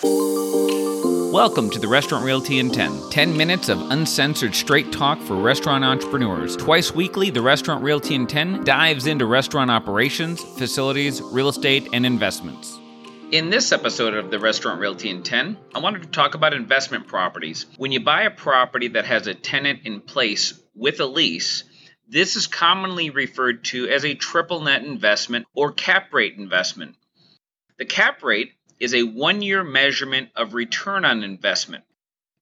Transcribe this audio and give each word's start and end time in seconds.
Welcome 0.00 1.70
to 1.70 1.80
the 1.80 1.88
Restaurant 1.88 2.24
Realty 2.24 2.60
in 2.60 2.70
10. 2.70 3.10
10 3.10 3.36
minutes 3.36 3.68
of 3.68 3.80
uncensored 3.90 4.54
straight 4.54 4.92
talk 4.92 5.20
for 5.22 5.34
restaurant 5.34 5.84
entrepreneurs. 5.84 6.56
Twice 6.56 6.94
weekly, 6.94 7.30
the 7.30 7.42
Restaurant 7.42 7.82
Realty 7.82 8.14
in 8.14 8.28
10 8.28 8.62
dives 8.62 9.08
into 9.08 9.26
restaurant 9.26 9.72
operations, 9.72 10.40
facilities, 10.56 11.20
real 11.20 11.48
estate, 11.48 11.88
and 11.92 12.06
investments. 12.06 12.78
In 13.32 13.50
this 13.50 13.72
episode 13.72 14.14
of 14.14 14.30
the 14.30 14.38
Restaurant 14.38 14.80
Realty 14.80 15.10
in 15.10 15.24
10, 15.24 15.56
I 15.74 15.80
wanted 15.80 16.02
to 16.02 16.08
talk 16.08 16.36
about 16.36 16.54
investment 16.54 17.08
properties. 17.08 17.66
When 17.76 17.90
you 17.90 17.98
buy 17.98 18.22
a 18.22 18.30
property 18.30 18.86
that 18.88 19.06
has 19.06 19.26
a 19.26 19.34
tenant 19.34 19.80
in 19.84 20.00
place 20.00 20.60
with 20.76 21.00
a 21.00 21.06
lease, 21.06 21.64
this 22.08 22.36
is 22.36 22.46
commonly 22.46 23.10
referred 23.10 23.64
to 23.64 23.88
as 23.88 24.04
a 24.04 24.14
triple 24.14 24.60
net 24.60 24.84
investment 24.84 25.46
or 25.54 25.72
cap 25.72 26.14
rate 26.14 26.36
investment. 26.38 26.94
The 27.78 27.84
cap 27.84 28.22
rate 28.22 28.52
is 28.80 28.94
a 28.94 29.02
one 29.02 29.42
year 29.42 29.64
measurement 29.64 30.30
of 30.36 30.54
return 30.54 31.04
on 31.04 31.22
investment, 31.22 31.84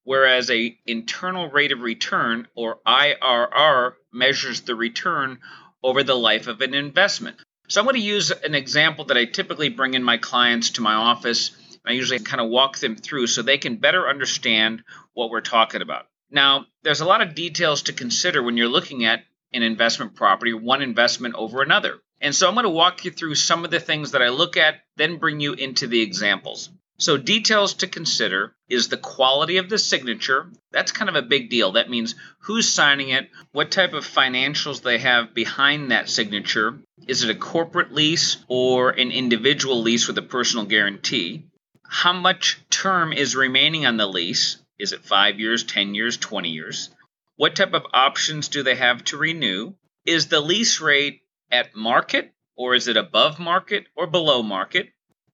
whereas 0.05 0.51
a 0.51 0.79
internal 0.87 1.51
rate 1.51 1.73
of 1.73 1.81
return 1.81 2.47
or 2.55 2.79
IRR 2.87 3.95
measures 4.13 4.63
the 4.63 4.75
return 4.75 5.39
over 5.83 6.03
the 6.03 6.17
life 6.17 6.47
of 6.47 6.61
an 6.61 6.75
investment. 6.75 7.37
So 7.69 7.81
I'm 7.81 7.87
going 7.87 7.95
to 7.95 8.01
use 8.01 8.31
an 8.31 8.55
example 8.55 9.07
that 9.07 9.17
I 9.17 9.25
typically 9.25 9.69
bring 9.69 9.95
in 9.95 10.03
my 10.03 10.19
clients 10.19 10.71
to 10.71 10.83
my 10.83 10.95
office. 10.95 11.51
I 11.85 11.93
usually 11.93 12.21
kind 12.21 12.41
of 12.41 12.49
walk 12.49 12.79
them 12.79 12.97
through 12.97 13.27
so 13.27 13.43
they 13.43 13.59
can 13.59 13.77
better 13.77 14.09
understand 14.09 14.83
what 15.15 15.31
we're 15.31 15.41
talking 15.41 15.83
about. 15.83 16.07
Now, 16.31 16.67
there's 16.83 17.01
a 17.01 17.07
lot 17.07 17.23
of 17.23 17.35
details 17.35 17.83
to 17.83 17.93
consider 17.93 18.43
when 18.43 18.57
you're 18.57 18.69
looking 18.69 19.05
at 19.05 19.25
an 19.53 19.63
investment 19.63 20.15
property, 20.15 20.53
one 20.53 20.83
investment 20.83 21.35
over 21.35 21.63
another. 21.63 21.99
And 22.21 22.35
so 22.35 22.49
I'm 22.49 22.55
going 22.55 22.65
to 22.65 22.71
walk 22.71 23.05
you 23.05 23.11
through 23.11 23.35
some 23.35 23.65
of 23.65 23.71
the 23.71 23.81
things 23.81 24.13
that 24.13 24.23
I 24.23 24.29
look 24.29 24.57
at, 24.57 24.77
then 24.97 25.19
bring 25.19 25.41
you 25.41 25.53
into 25.53 25.87
the 25.87 26.01
examples. 26.01 26.71
So, 26.99 27.19
details 27.19 27.75
to 27.75 27.89
consider 27.89 28.57
is 28.71 28.89
the 28.89 28.97
quality 28.97 29.59
of 29.59 29.69
the 29.69 29.77
signature. 29.77 30.51
That's 30.73 30.93
kind 30.93 31.11
of 31.11 31.15
a 31.15 31.21
big 31.21 31.51
deal. 31.51 31.73
That 31.73 31.91
means 31.91 32.15
who's 32.39 32.71
signing 32.71 33.11
it, 33.11 33.29
what 33.53 33.71
type 33.71 33.93
of 33.93 34.07
financials 34.07 34.81
they 34.81 34.97
have 34.99 35.35
behind 35.35 35.91
that 35.91 36.09
signature. 36.09 36.79
Is 37.07 37.23
it 37.23 37.29
a 37.29 37.39
corporate 37.39 37.93
lease 37.93 38.39
or 38.49 38.91
an 38.91 39.11
individual 39.11 39.83
lease 39.83 40.09
with 40.09 40.17
a 40.17 40.23
personal 40.23 40.65
guarantee? 40.65 41.45
How 41.87 42.15
much 42.15 42.59
term 42.71 43.13
is 43.13 43.37
remaining 43.37 43.85
on 43.85 43.99
the 43.99 44.07
lease? 44.07 44.57
Is 44.79 44.93
it 44.93 45.05
five 45.05 45.39
years, 45.39 45.65
10 45.65 45.95
years, 45.95 46.17
20 46.17 46.49
years? 46.49 46.89
What 47.37 47.57
type 47.57 47.75
of 47.75 47.87
options 47.93 48.49
do 48.49 48.63
they 48.63 48.75
have 48.75 49.05
to 49.05 49.19
renew? 49.19 49.75
Is 50.07 50.29
the 50.29 50.41
lease 50.41 50.81
rate 50.81 51.21
at 51.51 51.75
market 51.75 52.33
or 52.57 52.75
is 52.75 52.89
it 52.89 52.97
above 52.97 53.39
market 53.39 53.87
or 53.95 54.07
below 54.07 54.43
market? 54.43 54.89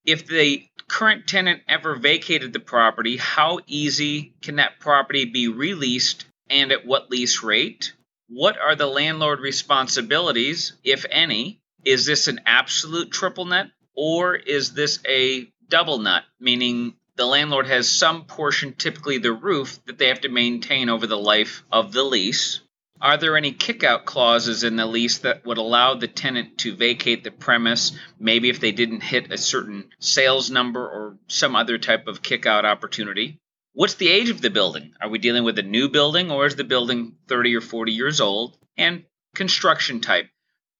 If 0.04 0.26
the 0.26 0.64
current 0.88 1.26
tenant 1.26 1.62
ever 1.68 1.94
vacated 1.94 2.52
the 2.52 2.60
property, 2.60 3.16
how 3.16 3.60
easy 3.66 4.34
can 4.42 4.56
that 4.56 4.80
property 4.80 5.24
be 5.24 5.48
released 5.48 6.26
and 6.50 6.72
at 6.72 6.84
what 6.84 7.10
lease 7.10 7.42
rate? 7.42 7.94
What 8.28 8.58
are 8.58 8.74
the 8.74 8.86
landlord 8.86 9.40
responsibilities, 9.40 10.72
if 10.84 11.06
any? 11.10 11.60
Is 11.84 12.06
this 12.06 12.28
an 12.28 12.40
absolute 12.46 13.10
triple 13.10 13.44
net 13.44 13.68
or 13.94 14.34
is 14.34 14.74
this 14.74 15.00
a 15.06 15.48
double 15.68 15.98
net, 15.98 16.22
meaning 16.40 16.94
the 17.16 17.26
landlord 17.26 17.66
has 17.66 17.88
some 17.88 18.24
portion, 18.24 18.74
typically 18.74 19.18
the 19.18 19.32
roof, 19.32 19.78
that 19.86 19.98
they 19.98 20.08
have 20.08 20.22
to 20.22 20.28
maintain 20.28 20.88
over 20.88 21.06
the 21.06 21.18
life 21.18 21.62
of 21.70 21.92
the 21.92 22.02
lease? 22.02 22.60
Are 23.02 23.16
there 23.16 23.36
any 23.36 23.50
kickout 23.50 24.04
clauses 24.04 24.62
in 24.62 24.76
the 24.76 24.86
lease 24.86 25.18
that 25.18 25.44
would 25.44 25.58
allow 25.58 25.94
the 25.94 26.06
tenant 26.06 26.58
to 26.58 26.76
vacate 26.76 27.24
the 27.24 27.32
premise, 27.32 27.98
maybe 28.20 28.48
if 28.48 28.60
they 28.60 28.70
didn't 28.70 29.00
hit 29.00 29.32
a 29.32 29.38
certain 29.38 29.90
sales 29.98 30.52
number 30.52 30.80
or 30.80 31.18
some 31.26 31.56
other 31.56 31.78
type 31.78 32.06
of 32.06 32.22
kickout 32.22 32.64
opportunity? 32.64 33.40
What's 33.72 33.94
the 33.94 34.08
age 34.08 34.30
of 34.30 34.40
the 34.40 34.50
building? 34.50 34.92
Are 35.00 35.08
we 35.08 35.18
dealing 35.18 35.42
with 35.42 35.58
a 35.58 35.64
new 35.64 35.88
building 35.88 36.30
or 36.30 36.46
is 36.46 36.54
the 36.54 36.62
building 36.62 37.16
30 37.26 37.56
or 37.56 37.60
40 37.60 37.90
years 37.90 38.20
old? 38.20 38.56
And 38.76 39.04
construction 39.34 40.00
type. 40.00 40.28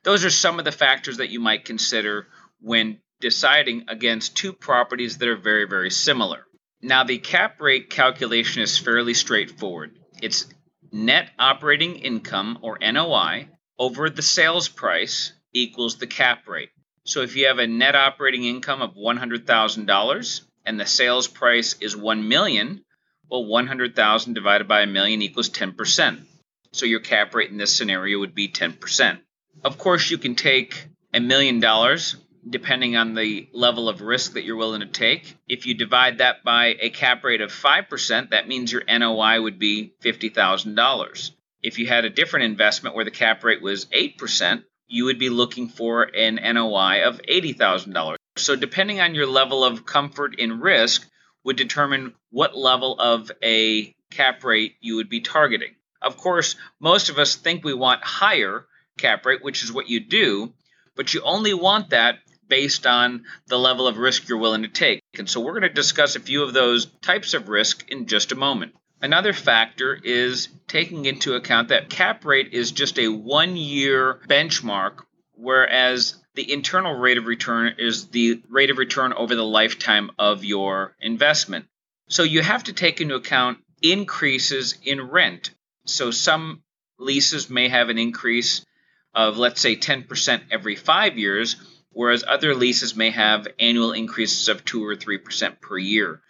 Those 0.05 0.25
are 0.25 0.31
some 0.31 0.61
of 0.61 0.65
the 0.65 0.71
factors 0.71 1.17
that 1.17 1.31
you 1.31 1.41
might 1.41 1.65
consider 1.65 2.29
when 2.61 3.01
deciding 3.21 3.87
against 3.89 4.37
two 4.37 4.53
properties 4.53 5.19
that 5.19 5.29
are 5.29 5.37
very, 5.37 5.67
very 5.67 5.91
similar. 5.91 6.47
Now, 6.81 7.03
the 7.03 7.19
cap 7.19 7.61
rate 7.61 7.91
calculation 7.91 8.63
is 8.63 8.79
fairly 8.79 9.15
straightforward. 9.15 9.99
It's 10.21 10.47
net 10.93 11.31
operating 11.39 11.97
income 11.97 12.59
or 12.63 12.79
NOI 12.81 13.49
over 13.79 14.11
the 14.11 14.23
sales 14.23 14.69
price 14.69 15.33
equals 15.53 15.97
the 15.97 16.07
cap 16.07 16.47
rate. 16.47 16.71
So 17.05 17.23
if 17.23 17.35
you 17.35 17.47
have 17.47 17.59
a 17.59 17.67
net 17.67 17.97
operating 17.97 18.45
income 18.45 18.83
of 18.83 18.95
$100,000 18.95 20.41
and 20.65 20.79
the 20.79 20.87
sales 20.87 21.27
price 21.27 21.75
is 21.81 21.97
1 21.97 22.29
million, 22.29 22.85
well 23.29 23.45
100,000 23.45 24.35
divided 24.35 24.69
by 24.69 24.83
a 24.83 24.87
million 24.87 25.23
equals 25.23 25.51
10%. 25.51 26.25
So 26.73 26.87
your 26.87 27.01
cap 27.01 27.35
rate 27.35 27.51
in 27.51 27.57
this 27.57 27.75
scenario 27.75 28.19
would 28.21 28.35
be 28.35 28.49
10%. 28.49 29.19
Of 29.65 29.79
course, 29.79 30.11
you 30.11 30.19
can 30.19 30.35
take 30.35 30.87
a 31.13 31.21
million 31.21 31.61
dollars 31.61 32.17
depending 32.49 32.97
on 32.97 33.15
the 33.15 33.49
level 33.53 33.89
of 33.89 34.01
risk 34.01 34.33
that 34.33 34.45
you're 34.45 34.57
willing 34.57 34.81
to 34.81 34.87
take. 34.87 35.37
If 35.49 35.67
you 35.67 35.75
divide 35.75 36.19
that 36.19 36.43
by 36.43 36.77
a 36.81 36.91
cap 36.91 37.25
rate 37.25 37.41
of 37.41 37.53
5%, 37.53 38.31
that 38.31 38.49
means 38.49 38.73
your 38.73 38.83
NOI 38.87 39.41
would 39.41 39.59
be 39.59 39.95
$50,000. 40.03 41.31
If 41.63 41.79
you 41.79 41.87
had 41.87 42.05
a 42.05 42.11
different 42.11 42.47
investment 42.47 42.97
where 42.97 43.05
the 43.05 43.13
cap 43.13 43.45
rate 43.45 43.63
was 43.63 43.87
8%, 43.87 44.65
you 44.89 45.05
would 45.05 45.19
be 45.19 45.29
looking 45.29 45.69
for 45.69 46.03
an 46.03 46.35
NOI 46.37 47.05
of 47.05 47.21
$80,000. 47.23 48.17
So, 48.37 48.57
depending 48.57 49.01
on 49.01 49.15
your 49.15 49.27
level 49.27 49.65
of 49.65 49.87
comfort 49.87 50.39
in 50.39 50.61
risk, 50.61 51.07
would 51.45 51.57
determine 51.57 52.15
what 52.31 52.57
level 52.57 52.99
of 52.99 53.31
a 53.43 53.95
cap 54.11 54.43
rate 54.45 54.77
you 54.81 54.97
would 54.97 55.09
be 55.09 55.21
targeting. 55.21 55.75
Of 56.01 56.17
course, 56.17 56.57
most 56.81 57.09
of 57.09 57.19
us 57.19 57.37
think 57.37 57.65
we 57.65 57.75
want 57.75 58.05
higher 58.05 58.67
cap 58.99 59.25
rate, 59.25 59.43
which 59.43 59.63
is 59.63 59.73
what 59.73 59.89
you 59.89 60.01
do, 60.01 60.53
but 60.95 61.15
you 61.15 61.23
only 61.23 61.55
want 61.55 61.91
that 61.91 62.19
based 62.53 62.87
on 62.87 63.25
the 63.47 63.59
level 63.59 63.87
of 63.87 63.97
risk 63.97 64.29
you're 64.29 64.37
willing 64.37 64.61
to 64.61 64.69
take. 64.69 65.01
And 65.19 65.27
so 65.27 65.41
we're 65.41 65.59
going 65.59 65.63
to 65.63 65.71
discuss 65.71 66.17
a 66.17 66.21
few 66.21 66.43
of 66.43 66.53
those 66.53 66.85
types 67.01 67.33
of 67.33 67.49
risk 67.49 67.89
in 67.89 68.05
just 68.05 68.31
a 68.31 68.35
moment. 68.35 68.75
Another 69.01 69.33
factor 69.33 69.99
is 70.05 70.49
taking 70.69 71.07
into 71.07 71.35
account 71.35 71.71
that 71.71 71.89
cap 71.89 72.27
rate 72.27 72.53
is 72.53 72.71
just 72.71 72.99
a 72.99 73.09
one 73.09 73.57
year 73.57 74.21
benchmark, 74.29 74.99
whereas 75.33 76.23
the 76.35 76.53
internal 76.53 76.93
rate 76.93 77.17
of 77.17 77.25
return 77.25 77.77
is 77.79 78.09
the 78.09 78.43
rate 78.51 78.69
of 78.69 78.77
return 78.77 79.15
over 79.15 79.35
the 79.35 79.43
lifetime 79.43 80.11
of 80.19 80.45
your 80.45 80.95
investment. 81.01 81.65
So 82.11 82.23
you 82.23 82.43
have 82.43 82.65
to 82.65 82.75
take 82.75 83.01
into 83.01 83.15
account 83.15 83.61
increases 83.81 84.77
in 84.85 85.01
rent. 85.01 85.53
So 85.87 86.11
some 86.11 86.63
leases 86.99 87.49
may 87.49 87.71
have 87.71 87.89
an 87.89 87.97
increase 87.97 88.67
of, 89.15 89.39
let's 89.39 89.63
say, 89.63 89.77
10% 89.77 90.43
every 90.51 90.77
five 90.77 91.17
years, 91.17 91.57
whereas 91.93 92.25
other 92.27 92.55
leases 92.55 92.97
may 92.97 93.11
have 93.11 93.49
annual 93.59 93.93
increases 93.93 94.49
of 94.49 94.65
2 94.65 94.85
or 94.85 94.97
3% 94.97 95.61
per 95.61 95.79
year. 95.79 96.21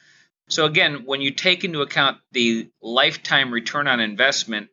So, 0.49 0.67
again, 0.67 1.05
when 1.07 1.21
you 1.21 1.31
take 1.31 1.65
into 1.65 1.81
account 1.81 2.19
the 2.33 2.69
lifetime 2.83 3.53
return 3.53 3.89
on 3.89 4.01
investment, 4.01 4.69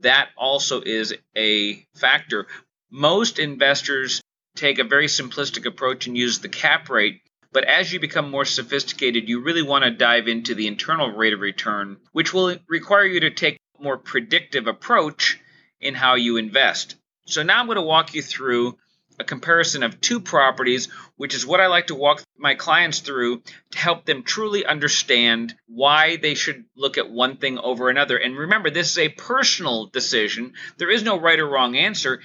that 0.00 0.28
also 0.36 0.82
is 0.82 1.14
a 1.36 1.84
factor. 1.94 2.46
Most 2.90 3.38
investors 3.38 4.20
take 4.56 4.78
a 4.78 4.84
very 4.84 5.06
simplistic 5.06 5.66
approach 5.66 6.06
and 6.06 6.16
use 6.16 6.38
the 6.38 6.48
cap 6.48 6.88
rate. 6.90 7.20
But 7.52 7.64
as 7.64 7.92
you 7.92 8.00
become 8.00 8.30
more 8.30 8.44
sophisticated, 8.44 9.28
you 9.28 9.40
really 9.40 9.62
want 9.62 9.84
to 9.84 9.90
dive 9.90 10.28
into 10.28 10.54
the 10.54 10.66
internal 10.66 11.10
rate 11.10 11.32
of 11.32 11.40
return, 11.40 11.96
which 12.12 12.34
will 12.34 12.56
require 12.68 13.04
you 13.04 13.20
to 13.20 13.30
take 13.30 13.56
a 13.78 13.82
more 13.82 13.96
predictive 13.96 14.66
approach 14.66 15.40
in 15.80 15.94
how 15.94 16.16
you 16.16 16.36
invest. 16.36 16.96
So 17.26 17.42
now 17.42 17.58
I'm 17.58 17.66
going 17.66 17.76
to 17.76 17.82
walk 17.82 18.14
you 18.14 18.22
through 18.22 18.76
a 19.18 19.24
comparison 19.24 19.82
of 19.82 20.00
two 20.00 20.20
properties, 20.20 20.88
which 21.16 21.34
is 21.34 21.46
what 21.46 21.60
I 21.60 21.66
like 21.66 21.88
to 21.88 21.94
walk 21.94 22.22
my 22.38 22.54
clients 22.54 23.00
through 23.00 23.42
to 23.70 23.78
help 23.78 24.04
them 24.04 24.22
truly 24.22 24.64
understand 24.66 25.54
why 25.66 26.16
they 26.16 26.34
should 26.34 26.64
look 26.76 26.98
at 26.98 27.10
one 27.10 27.36
thing 27.36 27.58
over 27.58 27.88
another. 27.88 28.16
And 28.16 28.36
remember, 28.36 28.70
this 28.70 28.90
is 28.90 28.98
a 28.98 29.08
personal 29.08 29.86
decision. 29.86 30.54
There 30.76 30.90
is 30.90 31.02
no 31.02 31.18
right 31.18 31.38
or 31.38 31.48
wrong 31.48 31.76
answer. 31.76 32.20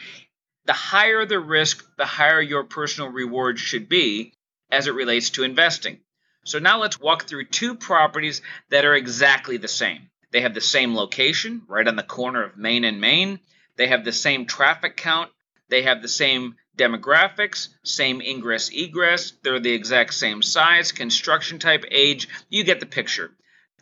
The 0.66 0.74
higher 0.74 1.25
the 1.25 1.39
risk, 1.39 1.86
the 1.98 2.06
higher 2.06 2.42
your 2.42 2.63
personal 2.63 3.10
reward 3.10 3.60
should 3.60 3.89
be 3.89 4.33
as 4.69 4.88
it 4.88 4.94
relates 4.94 5.31
to 5.31 5.44
investing. 5.44 6.00
So 6.44 6.60
now 6.60 6.80
let's 6.80 7.00
walk 7.00 7.27
through 7.27 7.45
two 7.45 7.75
properties 7.75 8.42
that 8.69 8.86
are 8.86 8.95
exactly 8.95 9.57
the 9.57 9.68
same. 9.68 10.10
They 10.31 10.42
have 10.42 10.54
the 10.54 10.62
same 10.62 10.95
location, 10.95 11.63
right 11.68 11.88
on 11.88 11.95
the 11.95 12.04
corner 12.04 12.44
of 12.44 12.57
Main 12.57 12.83
and 12.83 13.01
Main. 13.01 13.39
They 13.75 13.88
have 13.88 14.06
the 14.06 14.13
same 14.13 14.45
traffic 14.45 14.98
count. 14.98 15.31
They 15.71 15.83
have 15.83 16.01
the 16.01 16.09
same 16.09 16.57
demographics, 16.77 17.69
same 17.83 18.21
ingress 18.21 18.69
egress, 18.71 19.31
they're 19.41 19.59
the 19.59 19.71
exact 19.71 20.13
same 20.13 20.41
size, 20.41 20.91
construction 20.91 21.59
type, 21.59 21.85
age, 21.89 22.27
you 22.50 22.65
get 22.65 22.81
the 22.81 22.85
picture. 22.85 23.31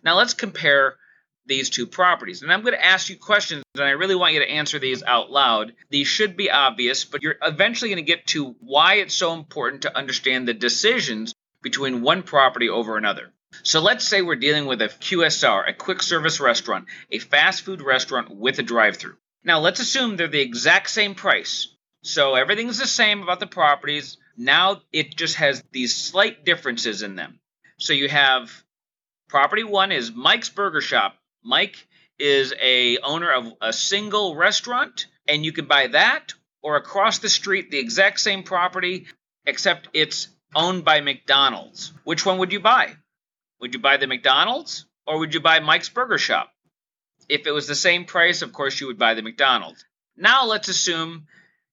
Now 0.04 0.16
let's 0.16 0.36
compare 0.36 0.96
these 1.48 1.72
two 1.72 1.88
properties. 1.88 2.44
And 2.44 2.54
I'm 2.54 2.62
going 2.62 2.76
to 2.76 2.86
ask 2.86 3.10
you 3.10 3.18
questions, 3.18 3.64
and 3.74 3.84
I 3.84 3.92
really 3.92 4.14
want 4.14 4.36
you 4.36 4.40
to 4.40 4.50
answer 4.50 4.78
these 4.78 5.02
out 5.02 5.32
loud. 5.32 5.74
These 5.90 6.08
should 6.08 6.38
be 6.38 6.52
obvious, 6.52 7.06
but 7.06 7.24
you're 7.24 7.38
eventually 7.42 7.90
going 7.90 8.06
to 8.06 8.14
get 8.14 8.28
to 8.28 8.56
why 8.60 8.96
it's 8.96 9.16
so 9.16 9.34
important 9.34 9.82
to 9.82 9.98
understand 9.98 10.48
the 10.48 10.54
decisions 10.54 11.34
between 11.64 12.04
one 12.04 12.22
property 12.22 12.70
over 12.70 12.98
another. 12.98 13.34
So 13.64 13.82
let's 13.82 14.08
say 14.08 14.22
we're 14.22 14.36
dealing 14.36 14.68
with 14.68 14.84
a 14.84 14.90
QSR, 14.90 15.68
a 15.68 15.74
quick 15.74 16.04
service 16.04 16.40
restaurant, 16.40 16.86
a 17.10 17.18
fast 17.18 17.64
food 17.64 17.82
restaurant 17.82 18.30
with 18.30 18.60
a 18.60 18.64
drive 18.64 18.98
through. 18.98 19.18
Now 19.44 19.60
let's 19.60 19.80
assume 19.80 20.18
they're 20.18 20.28
the 20.28 20.40
exact 20.40 20.92
same 20.92 21.16
price. 21.16 21.70
So 22.02 22.36
everything's 22.36 22.78
the 22.78 22.88
same 22.88 23.22
about 23.22 23.40
the 23.40 23.48
properties. 23.48 24.18
Now 24.38 24.82
it 24.92 25.16
just 25.16 25.36
has 25.36 25.64
these 25.72 25.96
slight 25.96 26.46
differences 26.46 27.02
in 27.02 27.16
them. 27.16 27.40
So 27.78 27.94
you 27.94 28.08
have 28.10 28.52
property 29.28 29.64
one 29.64 29.92
is 29.92 30.12
Mike's 30.12 30.50
Burger 30.50 30.82
Shop. 30.82 31.16
Mike 31.44 31.88
is 32.18 32.54
a 32.62 32.98
owner 33.00 33.32
of 33.32 33.54
a 33.62 33.72
single 33.72 34.36
restaurant, 34.36 35.08
and 35.28 35.46
you 35.46 35.52
can 35.52 35.66
buy 35.66 35.88
that 35.88 36.34
or 36.62 36.76
across 36.76 37.20
the 37.20 37.30
street 37.30 37.72
the 37.72 37.80
exact 37.80 38.20
same 38.20 38.44
property, 38.44 39.08
except 39.46 39.88
it's 39.94 40.28
owned 40.56 40.84
by 40.84 41.00
McDonald's. 41.02 41.94
Which 42.04 42.26
one 42.26 42.40
would 42.40 42.52
you 42.52 42.60
buy? 42.60 42.96
Would 43.62 43.74
you 43.74 43.80
buy 43.80 43.98
the 43.98 44.08
McDonald's 44.08 44.86
or 45.06 45.20
would 45.20 45.34
you 45.34 45.40
buy 45.42 45.60
Mike's 45.60 45.90
Burger 45.90 46.18
Shop? 46.18 46.52
If 47.28 47.46
it 47.46 47.52
was 47.52 47.68
the 47.68 47.76
same 47.76 48.06
price, 48.06 48.42
of 48.42 48.54
course, 48.54 48.80
you 48.80 48.88
would 48.88 48.98
buy 48.98 49.14
the 49.14 49.22
McDonald's. 49.22 49.86
Now 50.18 50.46
let's 50.46 50.68
assume 50.68 51.28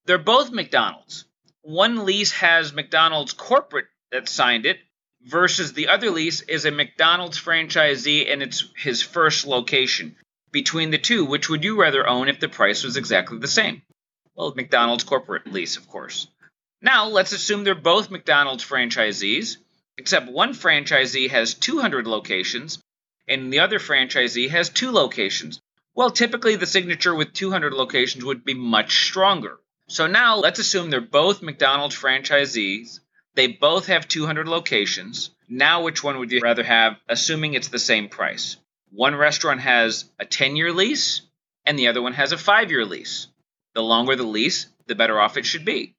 they're 0.06 0.18
both 0.18 0.50
McDonald's. 0.50 1.24
One 1.62 2.04
lease 2.04 2.32
has 2.32 2.72
McDonald's 2.72 3.32
corporate 3.32 3.86
that 4.12 4.28
signed 4.28 4.66
it, 4.66 4.78
versus 5.26 5.72
the 5.72 5.88
other 5.88 6.10
lease 6.10 6.40
is 6.42 6.64
a 6.64 6.70
McDonald's 6.70 7.38
franchisee 7.38 8.32
and 8.32 8.42
it's 8.42 8.64
his 8.76 9.02
first 9.02 9.46
location. 9.46 10.16
Between 10.52 10.90
the 10.90 10.98
two, 10.98 11.24
which 11.24 11.48
would 11.50 11.64
you 11.64 11.80
rather 11.80 12.06
own 12.06 12.28
if 12.28 12.40
the 12.40 12.48
price 12.48 12.84
was 12.84 12.96
exactly 12.96 13.38
the 13.38 13.48
same? 13.48 13.82
Well, 14.34 14.54
McDonald's 14.54 15.04
corporate 15.04 15.52
lease, 15.52 15.76
of 15.76 15.88
course. 15.88 16.28
Now, 16.80 17.08
let's 17.08 17.32
assume 17.32 17.64
they're 17.64 17.74
both 17.74 18.10
McDonald's 18.10 18.64
franchisees, 18.64 19.56
except 19.98 20.30
one 20.30 20.54
franchisee 20.54 21.30
has 21.30 21.54
200 21.54 22.06
locations 22.06 22.78
and 23.28 23.52
the 23.52 23.60
other 23.60 23.80
franchisee 23.80 24.48
has 24.50 24.70
two 24.70 24.92
locations. 24.92 25.60
Well, 25.94 26.10
typically 26.10 26.56
the 26.56 26.66
signature 26.66 27.14
with 27.14 27.32
200 27.32 27.72
locations 27.72 28.24
would 28.24 28.44
be 28.44 28.54
much 28.54 29.06
stronger. 29.06 29.58
So 29.88 30.06
now 30.06 30.36
let's 30.36 30.58
assume 30.58 30.90
they're 30.90 31.00
both 31.00 31.42
McDonald's 31.42 31.96
franchisees. 31.96 33.00
They 33.34 33.46
both 33.46 33.86
have 33.86 34.08
200 34.08 34.48
locations. 34.48 35.30
Now, 35.48 35.82
which 35.82 36.02
one 36.02 36.18
would 36.18 36.32
you 36.32 36.40
rather 36.40 36.64
have, 36.64 36.96
assuming 37.08 37.54
it's 37.54 37.68
the 37.68 37.78
same 37.78 38.08
price? 38.08 38.56
One 38.90 39.14
restaurant 39.14 39.60
has 39.60 40.10
a 40.18 40.24
10 40.24 40.56
year 40.56 40.72
lease, 40.72 41.22
and 41.64 41.78
the 41.78 41.88
other 41.88 42.02
one 42.02 42.14
has 42.14 42.32
a 42.32 42.38
five 42.38 42.70
year 42.70 42.84
lease. 42.84 43.28
The 43.74 43.82
longer 43.82 44.16
the 44.16 44.24
lease, 44.24 44.66
the 44.86 44.94
better 44.94 45.20
off 45.20 45.36
it 45.36 45.46
should 45.46 45.64
be. 45.64 45.94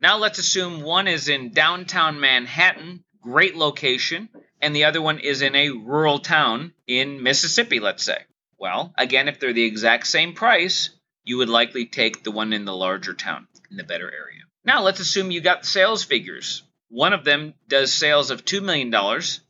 Now, 0.00 0.18
let's 0.18 0.38
assume 0.38 0.82
one 0.82 1.08
is 1.08 1.28
in 1.28 1.52
downtown 1.52 2.20
Manhattan, 2.20 3.02
great 3.22 3.56
location, 3.56 4.28
and 4.60 4.74
the 4.74 4.84
other 4.84 5.02
one 5.02 5.18
is 5.18 5.42
in 5.42 5.56
a 5.56 5.70
rural 5.70 6.18
town 6.20 6.72
in 6.86 7.22
Mississippi, 7.22 7.80
let's 7.80 8.04
say. 8.04 8.18
Well, 8.58 8.92
again, 8.96 9.28
if 9.28 9.40
they're 9.40 9.52
the 9.52 9.64
exact 9.64 10.06
same 10.06 10.34
price, 10.34 10.90
you 11.24 11.38
would 11.38 11.48
likely 11.48 11.86
take 11.86 12.22
the 12.22 12.30
one 12.30 12.52
in 12.52 12.64
the 12.64 12.74
larger 12.74 13.14
town, 13.14 13.46
in 13.70 13.76
the 13.76 13.84
better 13.84 14.10
area. 14.12 14.42
Now, 14.64 14.82
let's 14.82 15.00
assume 15.00 15.30
you 15.30 15.40
got 15.40 15.66
sales 15.66 16.04
figures. 16.04 16.62
One 16.88 17.12
of 17.12 17.24
them 17.24 17.54
does 17.68 17.92
sales 17.92 18.30
of 18.30 18.44
$2 18.44 18.62
million, 18.62 18.92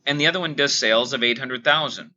and 0.05 0.19
the 0.19 0.27
other 0.27 0.39
one 0.39 0.53
does 0.53 0.73
sales 0.73 1.13
of 1.13 1.23
800000 1.23 2.11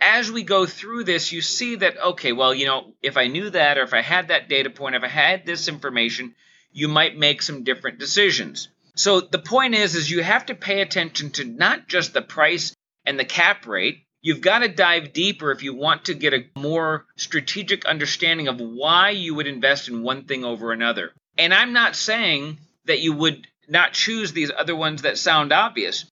As 0.00 0.30
we 0.30 0.42
go 0.42 0.66
through 0.66 1.04
this, 1.04 1.32
you 1.32 1.40
see 1.40 1.76
that, 1.76 1.96
okay, 1.98 2.32
well, 2.32 2.52
you 2.52 2.66
know, 2.66 2.94
if 3.02 3.16
I 3.16 3.28
knew 3.28 3.50
that, 3.50 3.78
or 3.78 3.82
if 3.82 3.94
I 3.94 4.02
had 4.02 4.28
that 4.28 4.48
data 4.48 4.70
point, 4.70 4.96
if 4.96 5.02
I 5.02 5.08
had 5.08 5.46
this 5.46 5.68
information, 5.68 6.34
you 6.72 6.88
might 6.88 7.16
make 7.16 7.42
some 7.42 7.64
different 7.64 7.98
decisions. 7.98 8.68
So 8.96 9.20
the 9.20 9.38
point 9.38 9.74
is 9.74 9.94
is 9.94 10.10
you 10.10 10.22
have 10.22 10.46
to 10.46 10.54
pay 10.54 10.82
attention 10.82 11.30
to 11.32 11.44
not 11.44 11.88
just 11.88 12.12
the 12.12 12.22
price 12.22 12.74
and 13.04 13.18
the 13.18 13.24
cap 13.24 13.66
rate. 13.66 14.06
You've 14.22 14.42
got 14.42 14.58
to 14.58 14.68
dive 14.68 15.12
deeper 15.12 15.50
if 15.50 15.62
you 15.62 15.74
want 15.74 16.06
to 16.06 16.14
get 16.14 16.34
a 16.34 16.46
more 16.54 17.06
strategic 17.16 17.86
understanding 17.86 18.48
of 18.48 18.60
why 18.60 19.10
you 19.10 19.34
would 19.34 19.46
invest 19.46 19.88
in 19.88 20.02
one 20.02 20.24
thing 20.24 20.44
over 20.44 20.72
another. 20.72 21.12
And 21.38 21.54
I'm 21.54 21.72
not 21.72 21.96
saying 21.96 22.58
that 22.84 23.00
you 23.00 23.14
would 23.14 23.46
not 23.68 23.94
choose 23.94 24.32
these 24.32 24.50
other 24.54 24.76
ones 24.76 25.02
that 25.02 25.16
sound 25.16 25.52
obvious. 25.52 26.04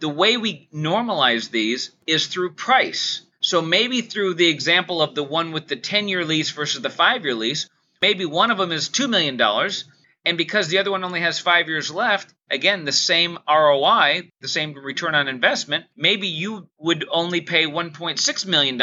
The 0.00 0.08
way 0.08 0.36
we 0.36 0.68
normalize 0.74 1.50
these 1.50 1.92
is 2.06 2.26
through 2.26 2.54
price. 2.54 3.22
So 3.40 3.62
maybe 3.62 4.00
through 4.00 4.34
the 4.34 4.48
example 4.48 5.00
of 5.00 5.14
the 5.14 5.22
one 5.22 5.52
with 5.52 5.68
the 5.68 5.76
10 5.76 6.08
year 6.08 6.24
lease 6.24 6.50
versus 6.50 6.82
the 6.82 6.90
5 6.90 7.24
year 7.24 7.34
lease, 7.34 7.68
maybe 8.02 8.24
one 8.24 8.50
of 8.50 8.58
them 8.58 8.72
is 8.72 8.88
$2 8.88 9.08
million 9.08 9.38
and 10.24 10.38
because 10.38 10.68
the 10.68 10.78
other 10.78 10.90
one 10.90 11.04
only 11.04 11.20
has 11.20 11.38
five 11.38 11.68
years 11.68 11.90
left, 11.90 12.33
again, 12.50 12.84
the 12.84 12.92
same 12.92 13.38
ROI, 13.48 14.30
the 14.40 14.48
same 14.48 14.74
return 14.74 15.14
on 15.14 15.28
investment, 15.28 15.86
maybe 15.96 16.28
you 16.28 16.68
would 16.78 17.06
only 17.10 17.40
pay 17.40 17.66
$1.6 17.66 18.46
million 18.46 18.78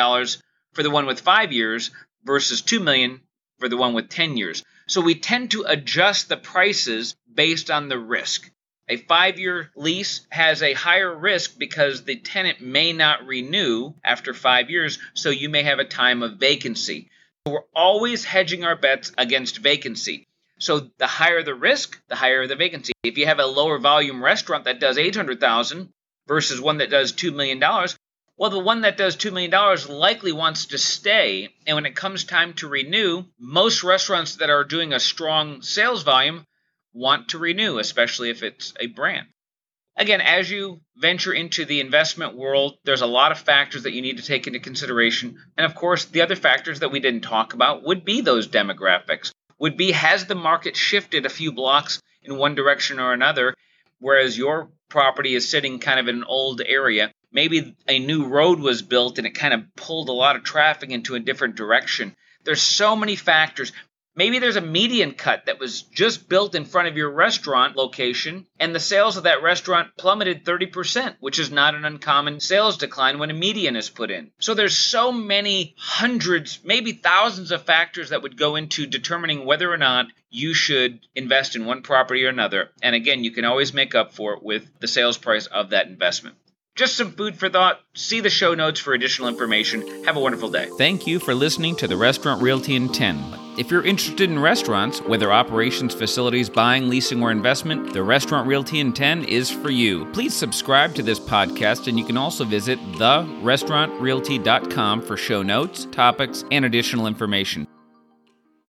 for 0.73 0.83
the 0.83 0.89
one 0.89 1.05
with 1.05 1.21
five 1.21 1.51
years 1.51 1.91
versus 2.23 2.61
2 2.61 2.79
million 2.79 3.21
for 3.59 3.69
the 3.69 3.77
one 3.77 3.93
with 3.93 4.09
10 4.09 4.37
years. 4.37 4.63
So 4.87 5.01
we 5.01 5.15
tend 5.15 5.51
to 5.51 5.63
adjust 5.67 6.27
the 6.27 6.37
prices 6.37 7.15
based 7.33 7.71
on 7.71 7.87
the 7.87 7.99
risk. 7.99 8.49
A 8.89 8.97
five 8.97 9.39
year 9.39 9.71
lease 9.75 10.27
has 10.31 10.61
a 10.61 10.73
higher 10.73 11.15
risk 11.17 11.57
because 11.57 12.03
the 12.03 12.17
tenant 12.17 12.59
may 12.59 12.91
not 12.91 13.25
renew 13.25 13.93
after 14.03 14.33
five 14.33 14.69
years, 14.69 14.99
so 15.13 15.29
you 15.29 15.47
may 15.47 15.63
have 15.63 15.79
a 15.79 15.85
time 15.85 16.23
of 16.23 16.37
vacancy. 16.37 17.09
We're 17.45 17.63
always 17.73 18.25
hedging 18.25 18.65
our 18.65 18.75
bets 18.75 19.13
against 19.17 19.59
vacancy. 19.59 20.27
So 20.61 20.91
the 20.99 21.07
higher 21.07 21.41
the 21.41 21.55
risk, 21.55 21.99
the 22.07 22.15
higher 22.15 22.45
the 22.45 22.55
vacancy. 22.55 22.93
If 23.01 23.17
you 23.17 23.25
have 23.25 23.39
a 23.39 23.47
lower 23.47 23.79
volume 23.79 24.23
restaurant 24.23 24.65
that 24.65 24.79
does 24.79 24.95
800,000 24.95 25.91
versus 26.27 26.61
one 26.61 26.77
that 26.77 26.91
does 26.91 27.13
2 27.13 27.31
million 27.31 27.57
dollars, 27.57 27.97
well 28.37 28.51
the 28.51 28.59
one 28.59 28.81
that 28.81 28.95
does 28.95 29.15
2 29.15 29.31
million 29.31 29.49
dollars 29.49 29.89
likely 29.89 30.31
wants 30.31 30.67
to 30.67 30.77
stay 30.77 31.49
and 31.65 31.73
when 31.73 31.87
it 31.87 31.95
comes 31.95 32.25
time 32.25 32.53
to 32.53 32.67
renew, 32.67 33.25
most 33.39 33.83
restaurants 33.83 34.35
that 34.35 34.51
are 34.51 34.63
doing 34.63 34.93
a 34.93 34.99
strong 34.99 35.63
sales 35.63 36.03
volume 36.03 36.45
want 36.93 37.29
to 37.29 37.39
renew, 37.39 37.79
especially 37.79 38.29
if 38.29 38.43
it's 38.43 38.71
a 38.79 38.85
brand. 38.85 39.25
Again, 39.97 40.21
as 40.21 40.51
you 40.51 40.81
venture 40.95 41.33
into 41.33 41.65
the 41.65 41.79
investment 41.79 42.35
world, 42.35 42.77
there's 42.83 43.01
a 43.01 43.07
lot 43.07 43.31
of 43.31 43.39
factors 43.39 43.81
that 43.81 43.93
you 43.93 44.03
need 44.03 44.17
to 44.17 44.23
take 44.23 44.45
into 44.45 44.59
consideration. 44.59 45.39
And 45.57 45.65
of 45.65 45.73
course, 45.73 46.05
the 46.05 46.21
other 46.21 46.35
factors 46.35 46.81
that 46.81 46.91
we 46.91 46.99
didn't 46.99 47.21
talk 47.21 47.55
about 47.55 47.81
would 47.81 48.05
be 48.05 48.21
those 48.21 48.47
demographics 48.47 49.31
would 49.61 49.77
be 49.77 49.91
has 49.91 50.25
the 50.25 50.35
market 50.35 50.75
shifted 50.75 51.25
a 51.25 51.29
few 51.29 51.51
blocks 51.51 52.01
in 52.23 52.35
one 52.35 52.55
direction 52.55 52.99
or 52.99 53.13
another, 53.13 53.53
whereas 53.99 54.35
your 54.35 54.71
property 54.89 55.35
is 55.35 55.47
sitting 55.47 55.77
kind 55.77 55.99
of 55.99 56.07
in 56.07 56.15
an 56.15 56.23
old 56.23 56.61
area. 56.65 57.11
Maybe 57.31 57.75
a 57.87 57.99
new 57.99 58.25
road 58.25 58.59
was 58.59 58.81
built 58.81 59.19
and 59.19 59.27
it 59.27 59.35
kind 59.35 59.53
of 59.53 59.63
pulled 59.75 60.09
a 60.09 60.13
lot 60.13 60.36
of 60.36 60.43
traffic 60.43 60.89
into 60.89 61.13
a 61.13 61.19
different 61.19 61.55
direction. 61.55 62.15
There's 62.43 62.62
so 62.62 62.95
many 62.95 63.15
factors. 63.15 63.71
Maybe 64.13 64.39
there's 64.39 64.58
a 64.58 64.62
median 64.62 65.13
cut 65.13 65.46
that 65.46 65.60
was 65.60 65.84
just 65.84 66.27
built 66.27 66.53
in 66.53 66.65
front 66.65 66.89
of 66.89 66.98
your 66.98 67.10
restaurant 67.10 67.77
location, 67.77 68.46
and 68.60 68.75
the 68.75 68.80
sales 68.80 69.15
of 69.15 69.24
that 69.24 69.41
restaurant 69.41 69.96
plummeted 69.98 70.44
30%, 70.44 71.15
which 71.22 71.39
is 71.39 71.50
not 71.50 71.75
an 71.75 71.86
uncommon 71.86 72.41
sales 72.41 72.77
decline 72.77 73.20
when 73.20 73.30
a 73.30 73.34
median 73.34 73.77
is 73.77 73.89
put 73.89 74.12
in. 74.12 74.32
So 74.39 74.53
there's 74.53 74.77
so 74.77 75.13
many 75.13 75.75
hundreds, 75.77 76.60
maybe 76.63 76.91
thousands 76.91 77.51
of 77.51 77.63
factors 77.63 78.10
that 78.10 78.22
would 78.22 78.38
go 78.38 78.58
into 78.58 78.86
determining 78.86 79.46
whether 79.46 79.72
or 79.72 79.77
not 79.77 80.08
you 80.30 80.53
should 80.53 81.00
invest 81.15 81.56
in 81.56 81.65
one 81.65 81.82
property 81.82 82.25
or 82.25 82.30
another. 82.30 82.70
And 82.82 82.96
again, 82.96 83.24
you 83.24 83.32
can 83.32 83.46
always 83.46 83.74
make 83.74 83.96
up 83.96 84.13
for 84.13 84.34
it 84.34 84.44
with 84.44 84.68
the 84.80 84.88
sales 84.89 85.18
price 85.18 85.46
of 85.46 85.70
that 85.70 85.88
investment. 85.88 86.36
Just 86.75 86.96
some 86.96 87.12
food 87.12 87.38
for 87.38 87.50
thought. 87.50 87.80
See 87.94 88.20
the 88.20 88.30
show 88.30 88.56
notes 88.56 88.80
for 88.80 88.94
additional 88.94 89.30
information. 89.30 90.06
Have 90.06 90.18
a 90.18 90.22
wonderful 90.22 90.50
day. 90.50 90.70
Thank 90.77 91.08
you 91.08 91.20
for 91.20 91.34
listening 91.34 91.75
to 91.77 91.88
the 91.88 91.98
Restaurant 91.98 92.41
Realty 92.41 92.75
in 92.75 92.89
10. 92.89 93.40
If 93.58 93.70
you're 93.70 93.84
interested 93.84 94.29
in 94.29 94.39
restaurants, 94.39 95.01
whether 95.01 95.29
operations, 95.31 95.93
facilities, 95.93 96.50
buying, 96.50 96.88
leasing, 96.88 97.22
or 97.22 97.31
investment, 97.31 97.91
the 97.91 98.01
Restaurant 98.01 98.48
Realty 98.48 98.79
in 98.79 98.93
10 98.93 99.25
is 99.25 99.51
for 99.51 99.70
you. 99.70 100.05
Please 100.13 100.34
subscribe 100.34 100.96
to 100.96 101.03
this 101.03 101.20
podcast, 101.20 101.88
and 101.88 102.00
you 102.00 102.05
can 102.05 102.15
also 102.15 102.46
visit 102.46 102.79
therestaurantrealty.com 102.93 105.01
for 105.01 105.17
show 105.17 105.43
notes, 105.43 105.86
topics, 105.91 106.46
and 106.50 106.63
additional 106.63 107.08
information. 107.08 107.67